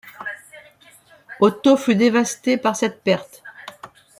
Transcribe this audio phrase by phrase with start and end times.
[1.39, 3.43] Otto fut dévasté par cette perte.